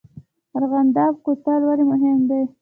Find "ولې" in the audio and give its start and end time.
1.65-1.83